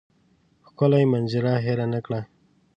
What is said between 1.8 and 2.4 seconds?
نه کړم.